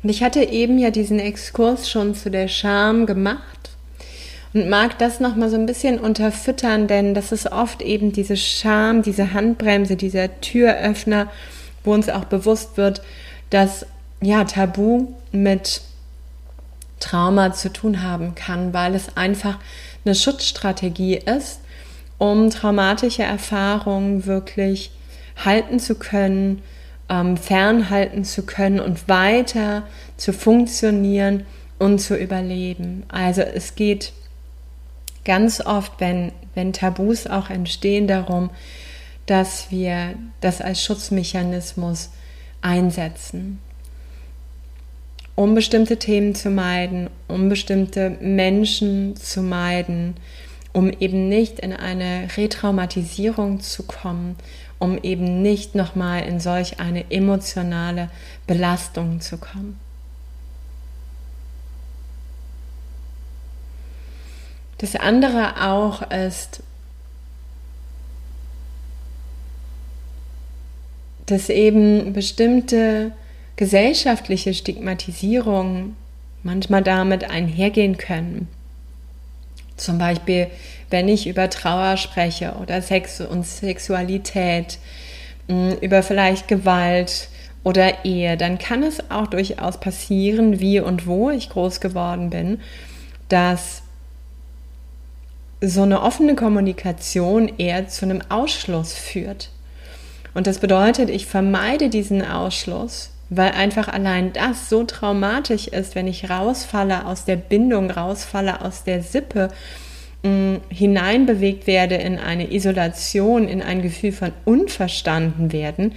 [0.02, 3.70] Und ich hatte eben ja diesen Exkurs schon zu der Scham gemacht
[4.52, 9.00] und mag das nochmal so ein bisschen unterfüttern, denn das ist oft eben diese Scham,
[9.00, 11.32] diese Handbremse, dieser Türöffner,
[11.82, 13.00] wo uns auch bewusst wird,
[13.48, 13.86] dass
[14.20, 15.80] ja Tabu mit
[17.04, 19.58] Trauma zu tun haben kann, weil es einfach
[20.04, 21.60] eine Schutzstrategie ist,
[22.18, 24.90] um traumatische Erfahrungen wirklich
[25.44, 26.62] halten zu können,
[27.08, 29.82] ähm, fernhalten zu können und weiter
[30.16, 31.44] zu funktionieren
[31.78, 33.04] und zu überleben.
[33.08, 34.12] Also es geht
[35.24, 38.50] ganz oft, wenn, wenn Tabus auch entstehen, darum,
[39.26, 42.10] dass wir das als Schutzmechanismus
[42.62, 43.58] einsetzen,
[45.34, 50.14] um bestimmte Themen zu meiden, um bestimmte Menschen zu meiden,
[50.72, 54.36] um eben nicht in eine Retraumatisierung zu kommen
[54.84, 58.10] um eben nicht nochmal in solch eine emotionale
[58.46, 59.80] Belastung zu kommen.
[64.78, 66.62] Das andere auch ist,
[71.26, 73.12] dass eben bestimmte
[73.56, 75.96] gesellschaftliche Stigmatisierungen
[76.42, 78.48] manchmal damit einhergehen können.
[79.76, 80.48] Zum Beispiel,
[80.90, 84.78] wenn ich über Trauer spreche oder Sex und Sexualität,
[85.48, 87.28] mm, über vielleicht Gewalt
[87.64, 92.60] oder Ehe, dann kann es auch durchaus passieren, wie und wo ich groß geworden bin,
[93.28, 93.82] dass
[95.60, 99.50] so eine offene Kommunikation eher zu einem Ausschluss führt.
[100.34, 106.06] Und das bedeutet, ich vermeide diesen Ausschluss weil einfach allein das so traumatisch ist, wenn
[106.06, 109.48] ich rausfalle aus der Bindung, rausfalle aus der Sippe,
[110.22, 115.94] mh, mm, hineinbewegt werde in eine Isolation, in ein Gefühl von unverstanden werden,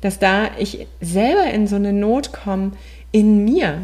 [0.00, 2.72] dass da ich selber in so eine Not komme
[3.12, 3.80] in mir.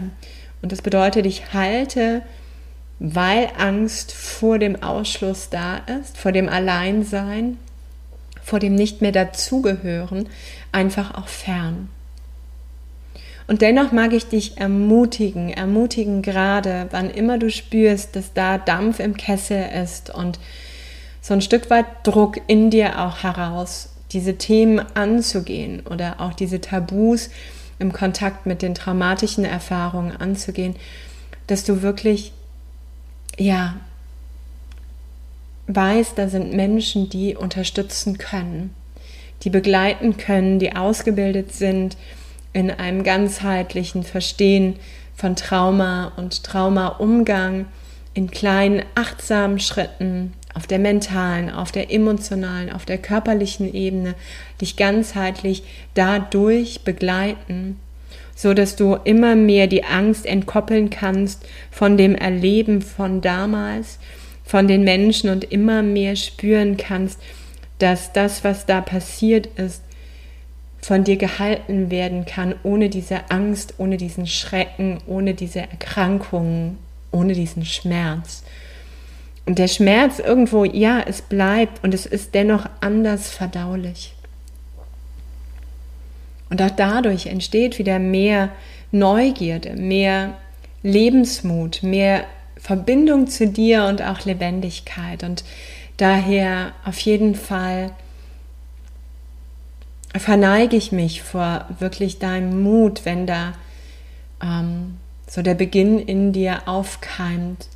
[0.61, 2.23] Und das bedeutet, ich halte,
[2.99, 7.59] weil Angst vor dem Ausschluss da ist, vor dem Alleinsein,
[8.43, 10.29] vor dem nicht mehr dazugehören,
[10.71, 11.89] einfach auch fern.
[13.47, 19.01] Und dennoch mag ich dich ermutigen, ermutigen gerade, wann immer du spürst, dass da Dampf
[19.01, 20.39] im Kessel ist und
[21.21, 26.61] so ein Stück weit Druck in dir auch heraus, diese Themen anzugehen oder auch diese
[26.61, 27.31] Tabus
[27.79, 30.77] im Kontakt mit den traumatischen Erfahrungen anzugehen,
[31.47, 32.33] dass du wirklich,
[33.39, 33.75] ja,
[35.67, 38.75] weißt, da sind Menschen, die unterstützen können,
[39.43, 41.97] die begleiten können, die ausgebildet sind,
[42.53, 44.77] in einem ganzheitlichen Verstehen
[45.15, 47.67] von Trauma und Traumaumgang
[48.15, 54.15] in kleinen, achtsamen Schritten auf der mentalen, auf der emotionalen, auf der körperlichen Ebene
[54.61, 55.63] dich ganzheitlich
[55.95, 57.79] dadurch begleiten,
[58.35, 63.99] so dass du immer mehr die Angst entkoppeln kannst von dem Erleben von damals,
[64.45, 67.19] von den Menschen und immer mehr spüren kannst,
[67.79, 69.83] dass das, was da passiert ist,
[70.83, 76.77] von dir gehalten werden kann, ohne diese Angst, ohne diesen Schrecken, ohne diese Erkrankungen,
[77.13, 78.43] ohne diesen Schmerz.
[79.47, 84.15] Und der Schmerz irgendwo, ja, es bleibt und es ist dennoch anders verdaulich.
[86.51, 88.51] Und auch dadurch entsteht wieder mehr
[88.91, 90.37] Neugierde, mehr
[90.83, 92.25] Lebensmut, mehr
[92.57, 95.23] Verbindung zu dir und auch Lebendigkeit.
[95.23, 95.45] Und
[95.97, 97.93] daher auf jeden Fall
[100.21, 103.55] verneige ich mich vor wirklich deinem Mut, wenn da
[104.43, 104.99] ähm,
[105.29, 107.69] so der Beginn in dir aufkeimt,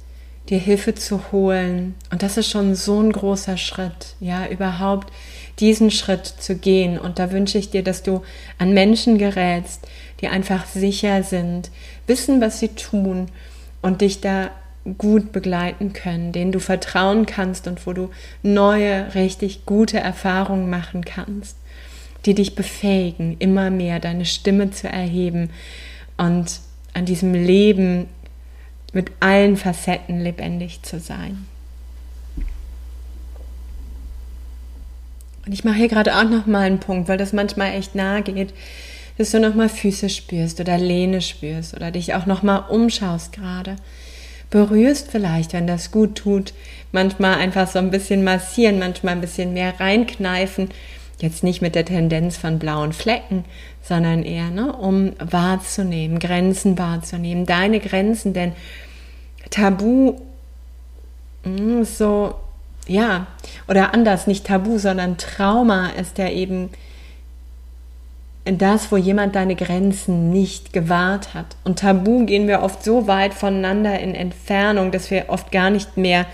[0.49, 1.95] dir Hilfe zu holen.
[2.11, 5.13] Und das ist schon so ein großer Schritt, ja, überhaupt
[5.59, 6.99] diesen Schritt zu gehen.
[6.99, 8.23] Und da wünsche ich dir, dass du
[8.59, 9.87] an Menschen gerätst,
[10.21, 11.71] die einfach sicher sind,
[12.07, 13.29] wissen, was sie tun
[13.83, 14.51] und dich da
[14.99, 18.11] gut begleiten können, denen du vertrauen kannst und wo du
[18.43, 21.57] neue, richtig gute Erfahrungen machen kannst,
[22.27, 25.51] die dich befähigen, immer mehr deine Stimme zu erheben
[26.17, 26.61] und
[26.93, 28.07] an diesem Leben
[28.93, 31.47] mit allen Facetten lebendig zu sein.
[35.47, 38.23] Und ich mache hier gerade auch noch mal einen Punkt, weil das manchmal echt nahe
[38.23, 38.53] geht,
[39.17, 43.33] dass du noch mal Füße spürst oder Lehne spürst oder dich auch noch mal umschaust
[43.33, 43.77] gerade.
[44.51, 46.53] Berührst vielleicht, wenn das gut tut,
[46.93, 50.69] manchmal einfach so ein bisschen massieren, manchmal ein bisschen mehr reinkneifen.
[51.19, 53.45] Jetzt nicht mit der Tendenz von blauen Flecken,
[53.83, 58.53] sondern eher, ne, um wahrzunehmen, Grenzen wahrzunehmen, deine Grenzen, denn
[59.51, 60.21] Tabu,
[61.43, 62.35] hm, so,
[62.87, 63.27] ja,
[63.67, 66.71] oder anders, nicht Tabu, sondern Trauma ist ja eben
[68.45, 71.57] das, wo jemand deine Grenzen nicht gewahrt hat.
[71.65, 75.97] Und Tabu gehen wir oft so weit voneinander in Entfernung, dass wir oft gar nicht
[75.97, 76.27] mehr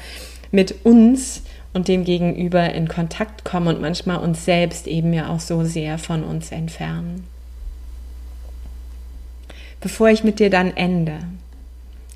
[0.51, 1.43] mit uns
[1.73, 5.99] und dem Gegenüber in Kontakt kommen und manchmal uns selbst eben ja auch so sehr
[5.99, 7.25] von uns entfernen.
[9.81, 11.19] Bevor ich mit dir dann ende,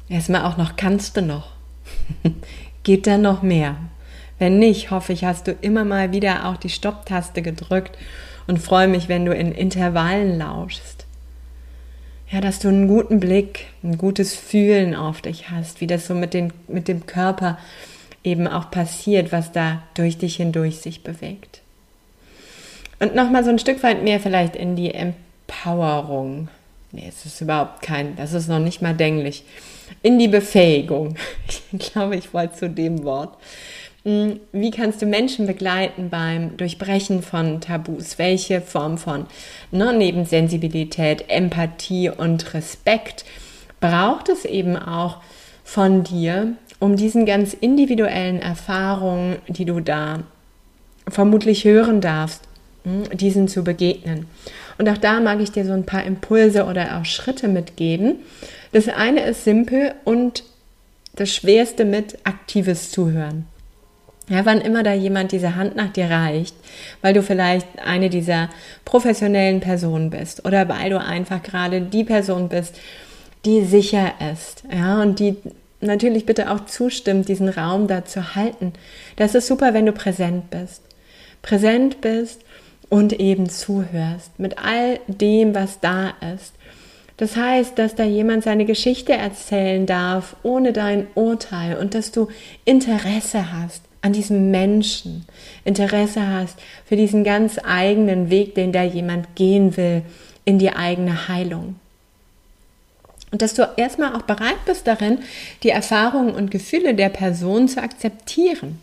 [0.08, 1.52] erstmal auch noch, kannst du noch?
[2.82, 3.76] Geht da noch mehr?
[4.38, 7.96] Wenn nicht, hoffe ich, hast du immer mal wieder auch die Stopptaste gedrückt
[8.46, 11.06] und freue mich, wenn du in Intervallen lauschst.
[12.28, 16.14] Ja, dass du einen guten Blick, ein gutes Fühlen auf dich hast, wie das so
[16.14, 17.58] mit, den, mit dem Körper
[18.26, 21.62] eben auch passiert, was da durch dich hindurch sich bewegt.
[22.98, 26.48] Und nochmal so ein Stück weit mehr vielleicht in die Empowerung.
[26.92, 29.44] Nee, es ist überhaupt kein, das ist noch nicht mal denklich.
[30.02, 31.16] In die Befähigung.
[31.72, 33.36] Ich glaube, ich wollte zu dem Wort.
[34.04, 38.18] Hm, wie kannst du Menschen begleiten beim Durchbrechen von Tabus?
[38.18, 39.26] Welche Form von
[39.72, 43.24] ne, neben Sensibilität, Empathie und Respekt
[43.80, 45.18] braucht es eben auch
[45.64, 50.20] von dir, um diesen ganz individuellen Erfahrungen, die du da
[51.08, 52.42] vermutlich hören darfst,
[52.84, 54.26] hm, diesen zu begegnen.
[54.78, 58.16] Und auch da mag ich dir so ein paar Impulse oder auch Schritte mitgeben.
[58.72, 60.44] Das eine ist simpel und
[61.14, 63.46] das Schwerste mit aktives Zuhören.
[64.28, 66.56] Ja, wann immer da jemand diese Hand nach dir reicht,
[67.00, 68.50] weil du vielleicht eine dieser
[68.84, 72.74] professionellen Personen bist oder weil du einfach gerade die Person bist,
[73.44, 75.36] die sicher ist, ja, und die
[75.86, 78.72] natürlich bitte auch zustimmt, diesen Raum da zu halten.
[79.16, 80.82] Das ist super, wenn du präsent bist.
[81.42, 82.42] Präsent bist
[82.88, 86.54] und eben zuhörst mit all dem, was da ist.
[87.16, 92.28] Das heißt, dass da jemand seine Geschichte erzählen darf, ohne dein Urteil und dass du
[92.64, 95.24] Interesse hast an diesem Menschen
[95.64, 100.02] Interesse hast für diesen ganz eigenen Weg, den da jemand gehen will
[100.44, 101.76] in die eigene Heilung.
[103.30, 105.18] Und dass du erstmal auch bereit bist darin,
[105.62, 108.80] die Erfahrungen und Gefühle der Person zu akzeptieren.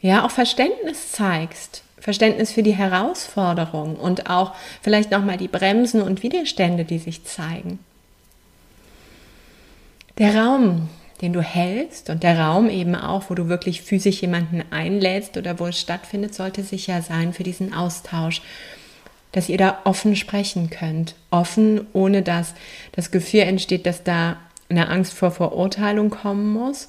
[0.00, 1.82] Ja, auch Verständnis zeigst.
[1.98, 7.80] Verständnis für die Herausforderungen und auch vielleicht nochmal die Bremsen und Widerstände, die sich zeigen.
[10.18, 10.88] Der Raum,
[11.20, 15.58] den du hältst und der Raum eben auch, wo du wirklich physisch jemanden einlädst oder
[15.58, 18.40] wo es stattfindet, sollte sicher sein für diesen Austausch,
[19.32, 21.14] dass ihr da offen sprechen könnt.
[21.30, 22.54] Offen, ohne dass
[22.92, 24.36] das Gefühl entsteht, dass da
[24.68, 26.88] eine Angst vor Verurteilung kommen muss,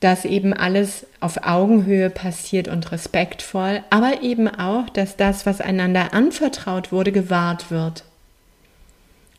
[0.00, 6.12] dass eben alles auf Augenhöhe passiert und respektvoll, aber eben auch, dass das, was einander
[6.14, 8.04] anvertraut wurde, gewahrt wird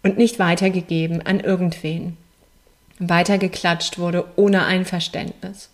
[0.03, 2.17] und nicht weitergegeben an irgendwen
[2.99, 5.69] weitergeklatscht wurde ohne Einverständnis.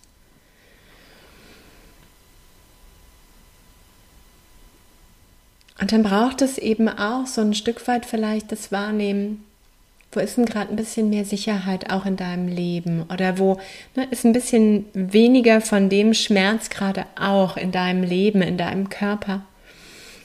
[5.80, 9.44] Und dann braucht es eben auch so ein Stück weit vielleicht das Wahrnehmen,
[10.12, 13.58] wo ist denn gerade ein bisschen mehr Sicherheit auch in deinem Leben oder wo
[13.96, 18.88] ne, ist ein bisschen weniger von dem Schmerz gerade auch in deinem Leben, in deinem
[18.88, 19.42] Körper.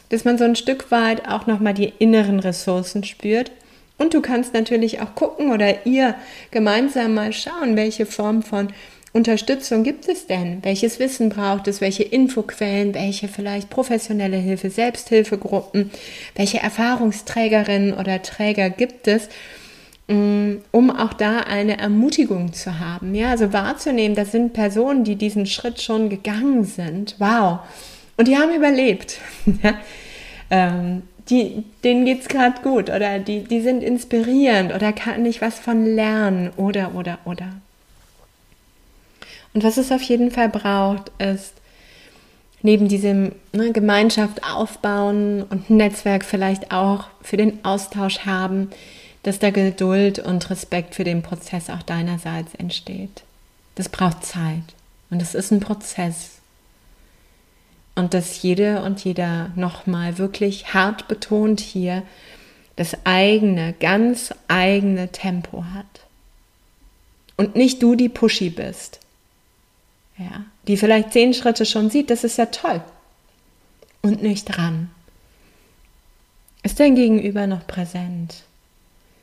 [0.10, 3.52] Dass man so ein Stück weit auch nochmal die inneren Ressourcen spürt
[3.98, 6.16] und du kannst natürlich auch gucken oder ihr
[6.52, 8.70] gemeinsam mal schauen, welche Form von
[9.12, 10.60] Unterstützung gibt es denn?
[10.64, 11.82] Welches Wissen braucht es?
[11.82, 12.94] Welche Infoquellen?
[12.94, 15.90] Welche vielleicht professionelle Hilfe, Selbsthilfegruppen?
[16.36, 19.30] Welche Erfahrungsträgerinnen oder Träger gibt es?
[20.08, 23.16] Mm, um auch da eine Ermutigung zu haben.
[23.16, 27.16] Ja, also wahrzunehmen, das sind Personen, die diesen Schritt schon gegangen sind.
[27.18, 27.60] Wow.
[28.18, 29.20] Und die haben überlebt.
[30.52, 35.60] ähm, die, denen es gerade gut oder die, die sind inspirierend oder kann ich was
[35.60, 37.50] von lernen oder, oder, oder.
[39.54, 41.54] Und was es auf jeden Fall braucht, ist
[42.62, 48.70] neben diesem ne, Gemeinschaft aufbauen und Netzwerk vielleicht auch für den Austausch haben,
[49.24, 53.24] dass da Geduld und Respekt für den Prozess auch deinerseits entsteht.
[53.76, 54.64] Das braucht Zeit
[55.10, 56.40] und es ist ein Prozess.
[57.96, 62.04] Und dass jede und jeder nochmal wirklich hart betont hier
[62.78, 65.86] das eigene, ganz eigene Tempo hat.
[67.36, 69.00] Und nicht du die Pushy bist.
[70.20, 72.82] Ja, die vielleicht zehn Schritte schon sieht, das ist ja toll.
[74.02, 74.92] Und nicht dran.
[76.62, 78.44] Ist dein Gegenüber noch präsent?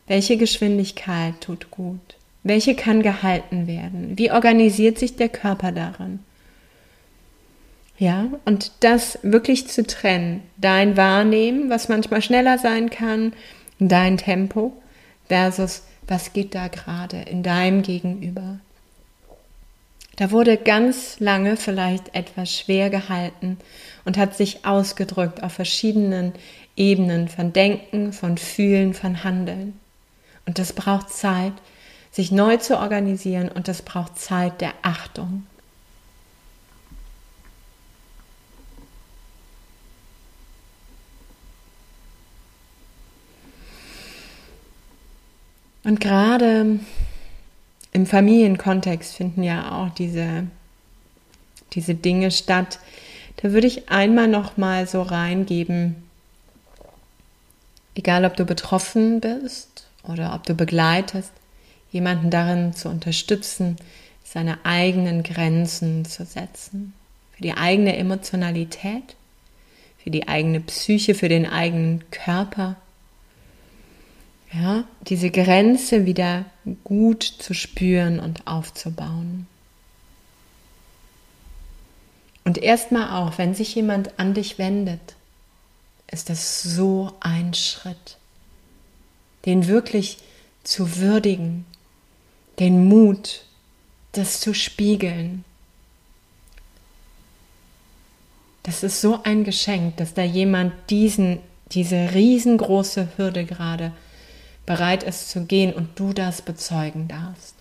[0.06, 2.16] Welche Geschwindigkeit tut gut?
[2.42, 4.16] Welche kann gehalten werden?
[4.16, 6.20] Wie organisiert sich der Körper darin?
[7.98, 13.32] Ja, und das wirklich zu trennen, dein Wahrnehmen, was manchmal schneller sein kann,
[13.78, 14.72] dein Tempo
[15.28, 18.60] versus was geht da gerade in deinem Gegenüber.
[20.16, 23.58] Da wurde ganz lange vielleicht etwas schwer gehalten
[24.06, 26.32] und hat sich ausgedrückt auf verschiedenen
[26.74, 29.78] Ebenen von Denken, von Fühlen, von Handeln.
[30.46, 31.52] Und das braucht Zeit,
[32.10, 35.46] sich neu zu organisieren und das braucht Zeit der Achtung.
[45.84, 46.80] Und gerade
[47.96, 50.46] im Familienkontext finden ja auch diese,
[51.72, 52.78] diese Dinge statt.
[53.36, 55.96] Da würde ich einmal noch mal so reingeben,
[57.94, 61.32] egal ob du betroffen bist oder ob du begleitest,
[61.90, 63.76] jemanden darin zu unterstützen,
[64.24, 66.92] seine eigenen Grenzen zu setzen.
[67.32, 69.16] Für die eigene Emotionalität,
[69.96, 72.76] für die eigene Psyche, für den eigenen Körper.
[74.58, 76.46] Ja, diese Grenze wieder
[76.84, 79.46] gut zu spüren und aufzubauen.
[82.44, 85.16] Und erstmal auch, wenn sich jemand an dich wendet,
[86.10, 88.16] ist das so ein Schritt,
[89.44, 90.18] den wirklich
[90.62, 91.66] zu würdigen,
[92.58, 93.44] den Mut,
[94.12, 95.44] das zu spiegeln.
[98.62, 101.40] Das ist so ein Geschenk, dass da jemand diesen,
[101.72, 103.92] diese riesengroße Hürde gerade
[104.66, 107.54] bereit ist zu gehen und du das bezeugen darfst.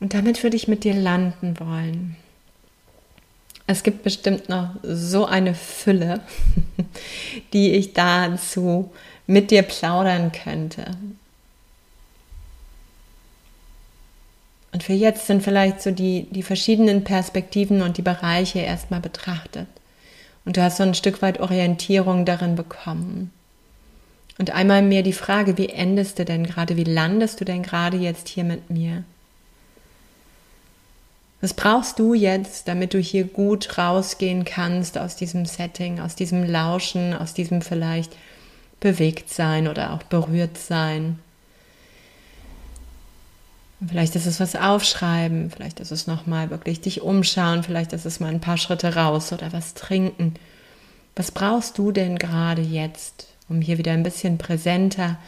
[0.00, 2.16] Und damit würde ich mit dir landen wollen.
[3.66, 6.20] Es gibt bestimmt noch so eine Fülle,
[7.52, 8.92] die ich dazu
[9.26, 10.96] mit dir plaudern könnte.
[14.72, 19.68] Und für jetzt sind vielleicht so die, die verschiedenen Perspektiven und die Bereiche erstmal betrachtet.
[20.44, 23.30] Und du hast so ein Stück weit Orientierung darin bekommen.
[24.38, 27.96] Und einmal mehr die Frage, wie endest du denn gerade, wie landest du denn gerade
[27.96, 29.04] jetzt hier mit mir?
[31.40, 36.42] Was brauchst du jetzt, damit du hier gut rausgehen kannst aus diesem Setting, aus diesem
[36.42, 38.16] Lauschen, aus diesem vielleicht
[38.80, 41.18] bewegt sein oder auch berührt sein?
[43.88, 48.20] Vielleicht ist es was aufschreiben, vielleicht ist es nochmal wirklich dich umschauen, vielleicht ist es
[48.20, 50.34] mal ein paar Schritte raus oder was trinken.
[51.16, 55.18] Was brauchst du denn gerade jetzt, um hier wieder ein bisschen präsenter,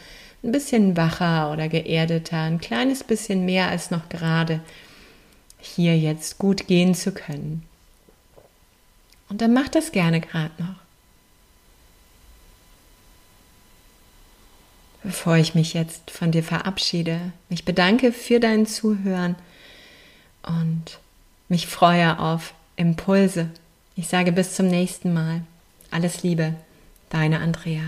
[0.43, 4.61] ein bisschen wacher oder geerdeter, ein kleines bisschen mehr als noch gerade
[5.59, 7.63] hier jetzt gut gehen zu können.
[9.29, 10.86] Und dann mach das gerne gerade noch.
[15.07, 19.37] Bevor ich mich jetzt von dir verabschiede, mich bedanke für dein Zuhören
[20.43, 20.99] und
[21.47, 23.49] mich freue auf Impulse.
[23.95, 25.43] Ich sage bis zum nächsten Mal.
[25.91, 26.55] Alles Liebe,
[27.09, 27.83] deine Andrea.